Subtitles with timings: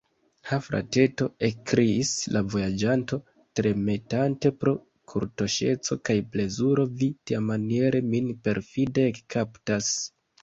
[0.51, 0.57] Ha!
[0.67, 3.19] frateto, ekkriis la vojaĝanto,
[3.59, 4.73] tremetante pro
[5.13, 9.93] kortuŝeco kaj plezuro; vi tiamaniere min perfide ekkaptas!